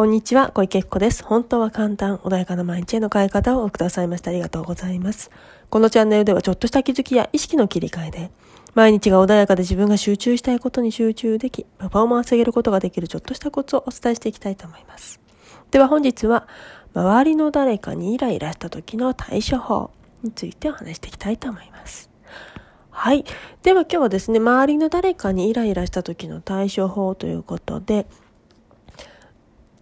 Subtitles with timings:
[0.00, 1.22] こんにちは、小池子です。
[1.22, 5.30] 本当は簡単、穏やかな毎日への変え方をくださいましてありがとうございます。
[5.68, 8.30] このチャンネルではちょっとした気づきや意識の切り替えで、
[8.74, 15.20] 毎日が穏やかで自分が集中したいことに集中でき、パフォーマンスを上げることができるちょっとしたコツをお伝えしていきたいと思います。
[15.70, 16.48] では本日は、
[16.94, 19.90] 周りの誰かにイライラした時の対処法
[20.22, 22.08] についてお話していきたいと思います。
[22.88, 23.26] はい。
[23.62, 28.06] では今日はですね、周りの誰かにイライラした時の対処法ということで、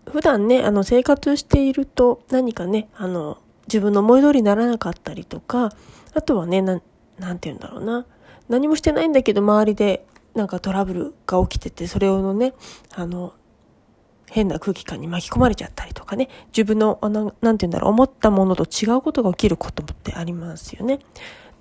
[0.09, 5.72] 普段ね、あの、生活していると何かね、あの、自分の思い通りにならなかったりとか、
[6.14, 6.80] あとはね、な
[7.18, 8.07] なんて言うんだろうな。
[8.49, 12.54] 何もしてないんだけど、周りでなんかトラブルが起きてて、それをね、
[12.94, 13.35] あの、
[14.30, 21.00] 変な空気感に巻き込まれちゃったりとかね、自分の、あの、なんて言うんだろう、思ったものと違うことが起きることってありますよね。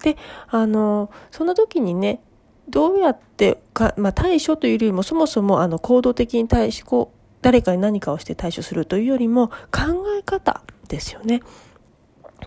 [0.04, 0.18] で、
[0.50, 2.22] あの、その時にね、
[2.70, 11.42] どうやってか、まあ、対処というよりも、そもそもあの行動的に対し、こう、誰かに何かをして対処するというよりも考え方ですよね。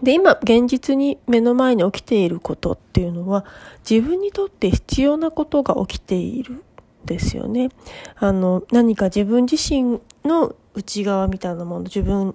[0.02, 3.44] で、今、現実に目の前に起きていることっていうのは、
[3.88, 6.62] 自分にとって必要なことが起きているん
[7.04, 7.70] ですよね。
[8.16, 12.34] あの、何か自分自身の内側みたいなもの、自分、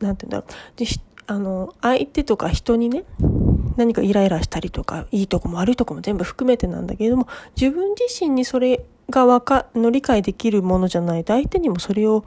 [0.00, 1.08] なんて言うんだろう。
[1.30, 3.04] あの、相手とか人にね、
[3.76, 12.24] 何かイライラしたりとか、いいとこも悪いとこも全部含めてなんだけれども、自分自身にそれがわか、の理解できるものじゃないと相手にもそれを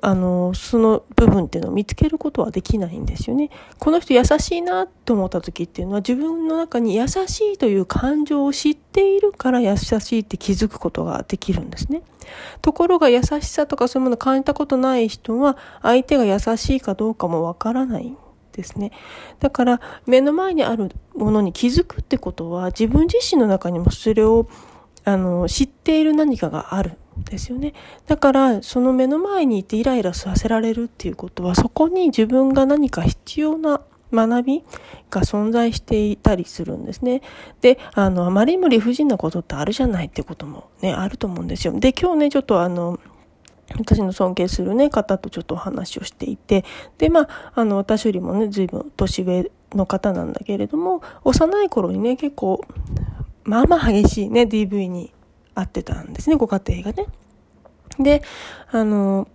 [0.00, 3.50] あの、その部分っていうのを見つけることはできないんですよね。
[3.78, 12.02] この人優しいなと思った時っていうのは自分の中に優しいという感情を知っているから優しいって気づくことができるんですね。
[12.62, 18.16] ところが優しさとかそういうものを感じたことない人は相手が優しいかどうかもわからないん
[18.52, 18.92] ですね。
[19.40, 24.46] だから目の前にあるものに気づくってことは自分自身の中にもそれを
[25.08, 27.72] あの、知っている何かがあるんですよね。
[28.06, 33.80] だから、その目の前にいてイライラさせられるっていうことは、そこに自分が何か必要な
[34.12, 34.64] 学び
[35.10, 37.22] が存在していたりするんですね。
[37.60, 41.78] で、あの、あまりにも理不尽なことってあるじゃないってこともね、あると思うんですよ。
[41.78, 42.98] で、今日ね、ちょっとあの、
[43.76, 46.64] 私の尊敬するね、方とちょっとお話をしていて、
[46.96, 52.62] で、まあ、あの、私よりもね、随分年上の方なんだけれども、幼い頃にね、結構、
[53.48, 55.10] まあまあ激しいね、DV に
[55.54, 57.06] 遭ってたんですね、ご家庭がね。
[57.98, 58.22] で、
[58.70, 59.26] あの、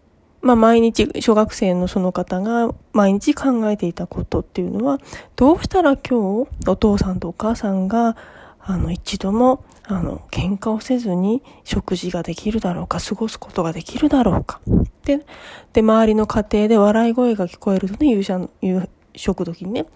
[0.41, 4.99] まあ毎日、小学生のその方が毎日考えていたことっていうのは、
[5.35, 8.15] どうしたら今日お父さんとお母さんが、
[8.59, 14.61] あの、一度も、あの、喧嘩をせずに食事ができるだろうか、過ごすことができるだろうか。
[15.05, 15.25] で、
[15.73, 19.87] で、周りの家庭で笑い声が聞こえるとね、夕食時にね、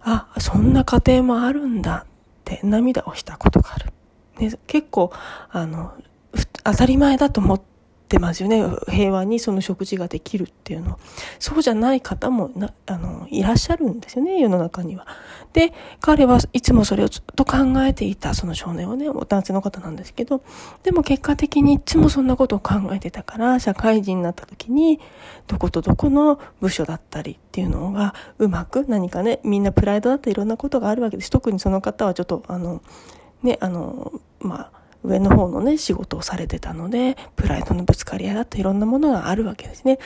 [0.00, 2.06] あ、そんな家庭もあるんだ
[2.48, 3.92] て涙をしたことがある。
[4.38, 5.12] ね、結構、
[5.50, 5.92] あの、
[6.64, 7.77] 当たり前だと思って
[8.18, 8.64] ますよね。
[8.88, 10.98] 平和にその食事ができるっていうの。
[11.38, 15.06] そうじゃない方もな、あの、いらっしゃるんですよね、世の中には。
[15.52, 20.42] で、彼はいつもそれをずっと考えていた、その少年はね、男性の方なんですけど、
[20.82, 25.00] でも結果的にいつもそんなことを考えてたから、社会人になった時に、
[25.46, 31.30] どことどこの部署だったりっていうのが、うまく何かね、みんなプライドだっていろんなことがあるわけです。
[31.30, 32.82] 特にその方はちょっと、あの、
[33.42, 39.98] ね、あの、まあ、上の方のね、仕事をされてたので、プライドのぶつかり合いだといろんなものがあるわけですね。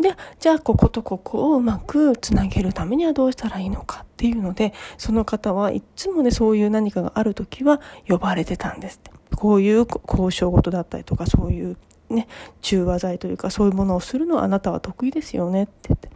[0.00, 9.10] で、じゃあこことここをうまくつなげるためにはどうしたらいいのかっていうので、その方はいつもね、そういう何かがある時は呼ばれてたんですって。
[9.36, 11.76] こういう交渉事だったりとか、そういう
[12.10, 12.28] ね、
[12.60, 16.10] 中和剤というか、そういうものをするのはあなたは得意ですよねって言って。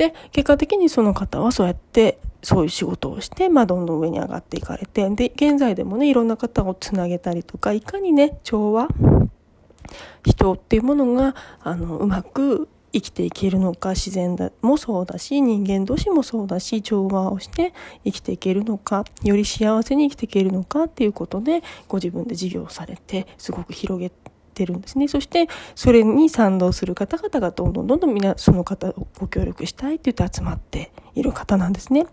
[0.00, 8.88] で、結果的にその方はそうやってそういう仕事をして、まあ、どんどん上に上がっていかれて、で、現在でもね、いろんな方をつなげたりとか、いかにね、調和、
[10.24, 24.16] 人っていうものが、あの、うまく生きていけるのか、自然だもそうだし、人間同士もそうだし、調和をして生きていけるのか、より幸せに生きていけるのかっていうことで、ご自分で事業されて、すごく広げて
[24.50, 25.08] てるんですね。
[25.08, 32.06] そして、それに賛同する方々がどんどんどんどんみんなその方をご協力したいって言って集まっている方なんですね。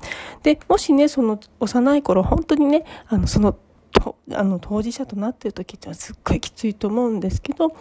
[0.44, 3.58] で、もしね、その幼い頃、本当にね、あの、その
[4.34, 7.76] あの当事者となっている時ってはすっごいきついと思うんですけど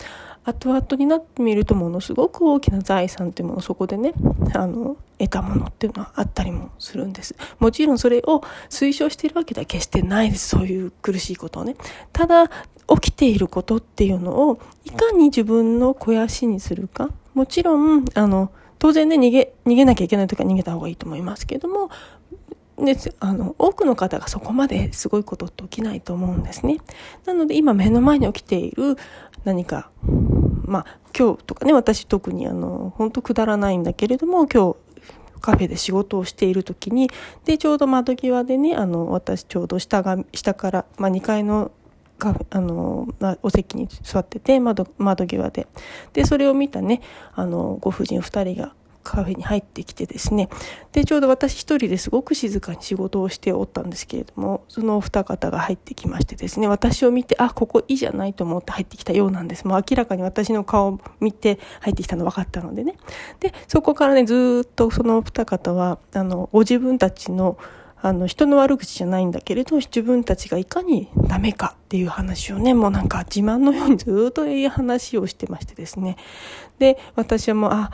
[0.45, 4.13] 後々になってみるとものすごく大きな財産っていうものをそこでね
[4.55, 11.77] あの得たものっていうのはあったりもするんですもちろんそれを推奨しているわけでは決してないですそういう苦しいことをね
[12.13, 12.51] ただ
[12.89, 21.91] 起きていることっていうのをいかに自分の肥やしにするかもちろんあの当然ね逃げ逃げなきゃいけない時は逃げた方がいいと思いますけども
[22.79, 26.79] であの多くの方がそこまですごいことって起きないと思うんですね。
[27.25, 28.97] なので今目の前に起きている
[29.45, 29.91] 何か
[30.65, 34.77] まあ今日とかね私特にあの本当くだらないんだけれども今日
[35.41, 37.09] カフェで仕事をしている時に
[37.45, 41.71] でちょうど窓際でねあの私ちょうど下が下から、まあ、2階の
[42.19, 43.09] カフあの
[43.43, 45.67] お席に座ってて窓窓際で。
[46.13, 47.01] でそれを見たね
[47.35, 48.75] あのご婦人2人が
[49.07, 50.49] カフェに入ってきてですね。
[50.91, 59.67] でちょうど私一人ですごく静かに仕事をしておったんですけれどもそのお二方が入ってきましてですね私を見てあここいいじゃないと思って入ってきたようなんです。
[59.67, 62.97] もう明らかに私の顔を見て入ってきたの分かったのでね。
[63.39, 67.59] でそこからねずっとそのお二方はあのご自分たちの
[68.03, 76.17] あの人の悪口じゃないんだけれど自分たちがいかにダメかっていう話をねもうなんか自慢のようにずっといい話をしてましてですね。
[76.79, 77.91] で私はもうあ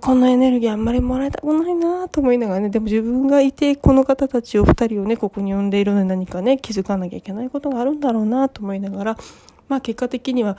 [0.00, 9.16] このエネルギーあんまりもらいたくないなと思いながらねでも自分がいてこの方たちを2人をねここに呼んでいるのに何かね気づかなきゃいけないことがあるんだろうなと思いながら
[9.68, 10.56] まあ結果的には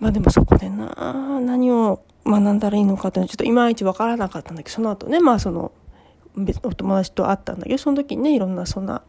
[0.00, 5.72] まあでもそこでな何を学んだらいいのかっていうのはちょっといまいちわからなかったんだけどその後ねまあその
[6.62, 9.02] お友達と会ったんだけどその時にねいろんなそんな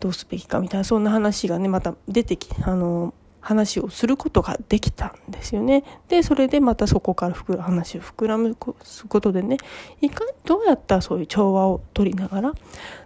[0.00, 5.82] どうすべきかみたいなそんな話がねまた出てきあの話をすることができたんですよね。
[6.08, 9.56] でそれでまたそこから膨ら話を膨らむことでね
[10.00, 12.52] いかどうやったらそういう調和を取りながら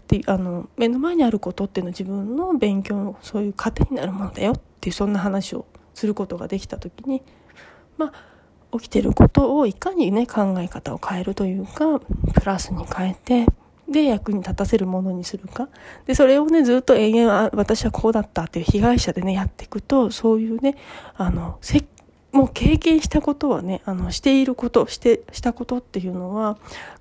[0.08, 5.64] であの目の前にあることっていうのは自分の勉強のそういう糧になるものだよっていうそんな話を
[5.94, 7.22] することができた時に
[7.96, 8.35] まあ
[8.72, 12.00] 起きてることをいかにね考え方を変えるというか
[12.34, 13.46] プラスに変えて
[13.88, 15.68] で役に立たせるものにするか。
[16.06, 20.76] でそれをねずっと延々私はこうだったっていう被害者でねやっていくとそういうね
[21.16, 21.84] あのせ
[22.32, 26.58] もう経験したことはねあのしていることしてしたことっていうのは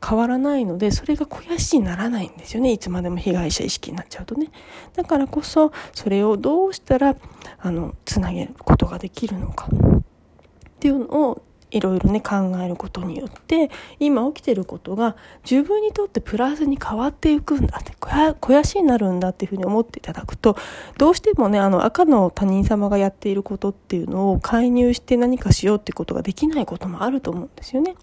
[0.07, 2.71] 変わらないのでそれが肥やしにならないんですよね。
[2.71, 4.49] いつまでも被害者意識になっちゃうとね。
[4.93, 7.15] だからこそそれをどうしたら
[7.59, 9.67] あのつなげることができるのか。
[9.67, 11.41] っていうのを
[11.75, 13.69] いろいろね考えることによって
[13.99, 15.17] 今起きてることが
[15.49, 20.55] 自分にとってプラスに変わっていくんだって肥やしになるんだっていうふうに思っていただくと
[20.97, 27.95] どうしてもねあの赤の他人様がやっていることっていうのを介入して何かしようってことができないこともあると思うんですよね。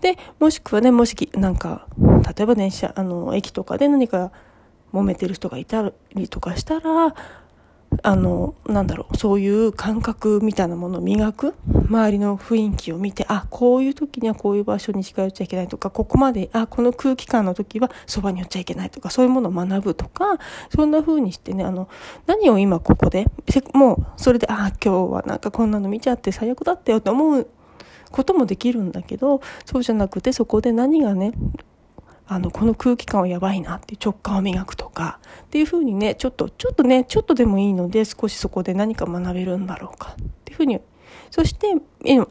[0.00, 1.88] でもしくはねもしなんか
[2.36, 4.30] 例えば電車あの駅とかで何か
[4.92, 7.14] 揉めてる人がいたりとかしたら
[8.02, 11.54] あの、なんだろう、そういう感覚みたいなものを磨く？
[11.88, 20.38] 周りの雰囲気を見て、あ、こういう時にはこういう場所に近寄っちゃいけないとか、ここまで、あ、この空気感の時はそばに寄っちゃいけないとか、そういうものを学ぶとか、
[20.74, 21.88] そんな風にしてね、あの、
[22.26, 23.26] 何を今ここで、
[23.74, 27.46] もう、それで、あ、今日はなんかこんなの見ちゃって最悪だったよって思う
[28.10, 31.32] こともできるんだけど、そうじゃなくて、そこで何がね、
[32.26, 40.80] あの、この空気感はやばいなって直感を磨くとか、っていうふうにね、ちょっと、ちょっとね、ちょっとでもいいので、少しそこで何か学べるんだろうかっていうふうに、
[41.30, 41.74] そして、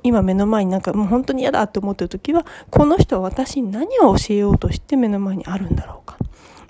[0.04, 6.18] 今目の前になんかもう本当に嫌だと思ってる時は、この人は私に何を教えようとして目の前にあるんだろうか。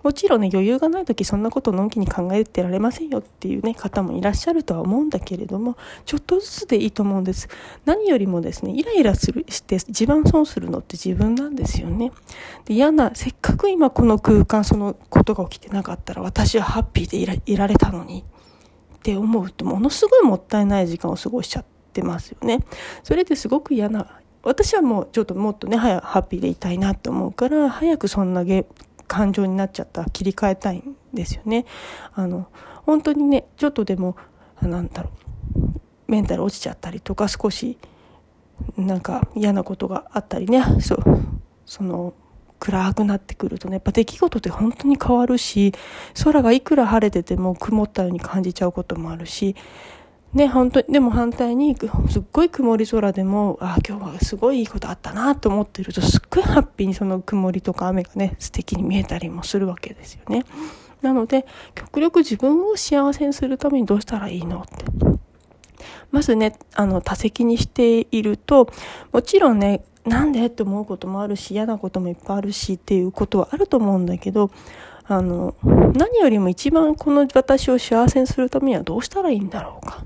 [0.03, 7.47] もちろんね、余裕がない時そんなことのんきに考えてられませんよっていうね、方もいらっしゃるとは思うんだけれども、ちょっとずつでいいと思うんです。
[7.85, 12.11] 何よりもですね、イライラするして一番損するのって自分なんですよね。
[12.65, 18.23] で嫌な、せっかく今この空間、そのことが起きてなかったら私はハッピーでいらいられたのに
[18.95, 22.59] って思うと、ものすごいもったいない時間を過ごしちゃってますよね。
[23.03, 28.65] それですごく嫌な私はもうちょっともっとね、ハッピーでいたいなと思うから、早くそんなゲ
[29.11, 31.65] 感情になっちゃった切り替えたいんですよね。
[32.13, 32.47] あの
[32.85, 34.15] 本当にねちょっとでも
[34.61, 35.71] なんだろう
[36.07, 37.77] メンタル落ちちゃったりとか少し
[38.77, 41.03] なんか嫌なことがあったりねそう
[41.65, 42.13] その
[42.57, 45.73] 暗くなってくるとねやっぱ出来事って本当に変わるし
[46.23, 49.57] 空がいくら晴れてても曇ったように感じちゃうこともあるし
[50.33, 51.75] ね、本当に、でも反対に、
[52.09, 60.45] すっごい曇り空でも、ああ、今日はすごいいいことあったなと思ってると、すっごいハッピーにその曇りとか雨がね、素敵に見えたりもするわけですよね。
[61.01, 61.45] なので、
[61.75, 64.85] 極力自分を幸せにするためにどうしたらいいのって。
[66.11, 68.69] まずね、あの、多席にしていると、
[69.11, 74.49] もちろんね、なんでって思うこともあるし、嫌なこともいっぱいあるしっていうことはあると思うんだけど、
[75.05, 80.03] あの、何よりも一番この私を幸せにするためにはどうしたらいいんだろうか。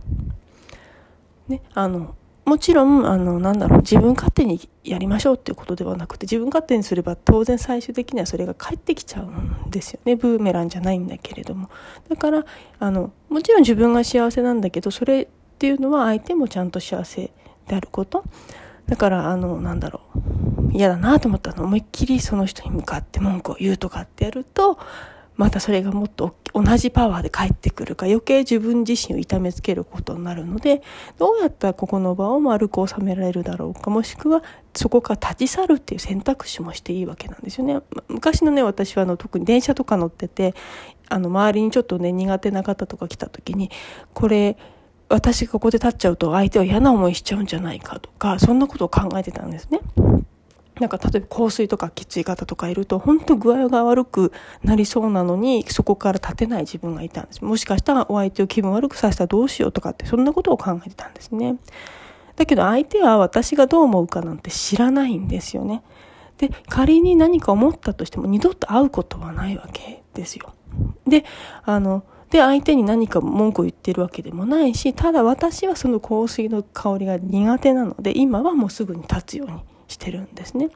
[1.47, 10.15] ね、あの、もちろん、あの、なんだろう、自分勝手にやりましょうっていうことではなくて、自分勝手にすれば当然最終的にはそれが返ってきちゃうんですよね。
[10.15, 11.69] ブーメランじゃないんだけれども。
[12.07, 12.45] だから、
[12.79, 17.31] あの、もちろん自分が幸せなんだけど、それっていうのは相手もちゃんと幸せ
[17.67, 18.23] であること。
[18.85, 24.77] だから、あの、なんだろう、嫌だなと思ったの思いっきりその人に向かって文句を言うとかってやると、
[25.37, 30.81] またそれがもっと同じパワーで返ってくるか余計自分自身を痛めつけることになるので
[31.17, 37.81] どうやったらここの場を丸く収められるだろうかもしくはそこから立ち去るっていう選択肢もしていいわけなんですよね。
[38.07, 40.53] 昔のね私はあの特に電車とか乗ってて
[41.09, 43.69] あの周りにちょっとね苦手な方とか来た時に
[44.13, 44.57] これ
[45.09, 49.81] 私がここで立っちゃうと相手は嫌な思いしちゃうんじゃないかとかそんなことを考えてたんですね。
[50.79, 57.43] なんか例えば香水とかきつい方とかいると本当具合が悪くなりそうなのにそこから立てない自分がいたんです。
[57.43, 61.57] もしかしたらお相手を気分悪くさせたらどうしようとかってそんなことを考えてたんですね。
[62.35, 65.83] だけど相手は私がどう思うかなんて知らないんですよね。
[66.37, 70.53] で仮に何か思ったとしても二度と会うことはないわけですよ。
[71.07, 71.23] で
[71.63, 80.69] あので相手に何か文句を言ってるわけでもないしただ私はその香水の香りが苦手なので今はもうすぐに立つようにしてるんですね。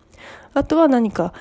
[0.54, 1.34] あとは何か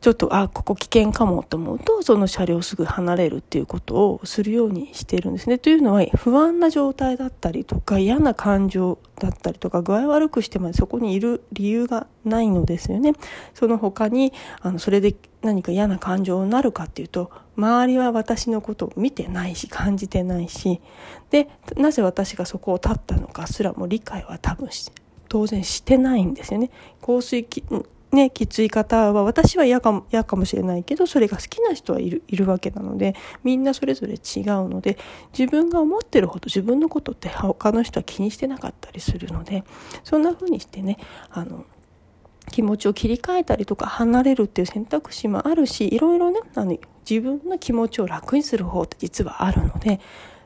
[0.00, 5.58] ちょっとあここ危険かもと思うとその車両すぐ離れるっていうことをするようにしてるんですね。
[5.58, 13.12] というのは不安な状態だったりとか嫌な感情だったりとか具合悪くしてまでそこにいる理由がないのですよね。
[13.52, 20.80] その他にあのそれで何か嫌な感情になるかっていうと周りは私のことを見てないし感じてないし
[21.30, 24.92] でなぜ私がそこを立ったのかすらも理解は多分して
[25.30, 26.70] 当然してないんですよね。
[27.00, 27.64] 香水き、
[28.12, 34.98] ね、きつい方は私は嫌かも嫌かもしれないけどそれが好きな人はいるいるわけなのでみんなそれぞれ違うので
[35.38, 39.62] 自分が思ってるほど自分のことって他の人は気にしてなかったりするので
[40.02, 40.98] そんな風にしてね
[41.30, 41.64] あの
[42.50, 46.76] 気持ちを切り替えたりとか離れるっていう選択肢もあるしいろいろねあの
[47.08, 50.00] 自分の気持ちを楽にする方って実はあるので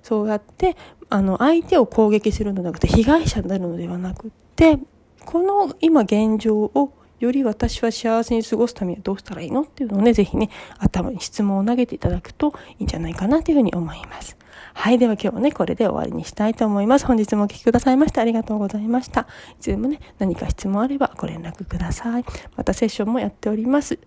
[0.04, 0.76] そうやって
[1.08, 4.78] あの相手を攻撃するのではなくて被害者になるのではなくて
[5.24, 14.36] この今現状をより私は幸せに過ごすためにはどうしたらいいのっていうのをね、ぜひね、頭に質問を投げていただくといいんじゃないかなというふうに思います。
[14.76, 14.98] はい。
[14.98, 17.06] では今日はね、これで終わりにしたいと思います。
[17.06, 19.22] 本日もお聴きくださいましてありがとうございました。
[19.22, 19.24] い
[19.60, 22.24] つでもね、何か質問あればご連絡ください。
[22.56, 23.98] またセッションもやっております。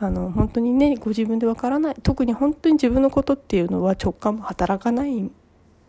[0.00, 1.94] あの、本当にね、ご自分でわからない。
[2.02, 5.30] 特に本当に自分のことっていうのは直感も働かないん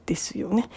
[0.06, 0.70] ですよね。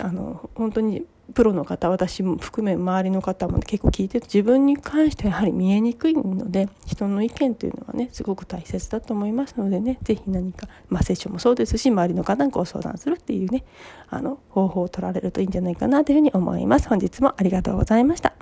[0.00, 13.64] あの、本当にプロの方私も含め周りの方も、ね、結構聞いて自分に関してはやはり見えにくいので人の意見というのはねすごく大切だと思いますのでね是非何か、まあ、セッションもそうですし周りの方にご相談するっていうね
[14.10, 16.88] あの方法を取られるといいんじゃないかなというふうに思います。
[16.88, 18.34] 本日もありがとうございました。